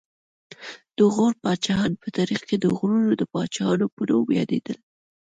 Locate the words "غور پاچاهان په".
1.13-2.07